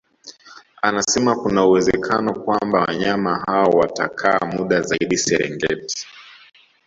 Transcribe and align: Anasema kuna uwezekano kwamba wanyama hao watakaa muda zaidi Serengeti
Anasema 0.81 1.35
kuna 1.35 1.65
uwezekano 1.65 2.33
kwamba 2.33 2.81
wanyama 2.81 3.39
hao 3.47 3.69
watakaa 3.69 4.45
muda 4.45 4.81
zaidi 4.81 5.17
Serengeti 5.17 6.07